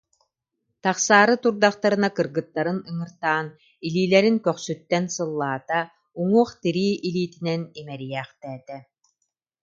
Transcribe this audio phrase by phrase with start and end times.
[0.83, 3.47] Тахсаары турдахтарына кыргыттарын ыҥыртаан,
[3.85, 5.79] илиилэрин көхсүттэн сыллаата,
[6.19, 8.77] уҥуох тирии илиитинэн имэрийээхтээтэ